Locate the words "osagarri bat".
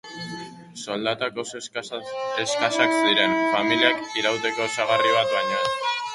4.71-5.33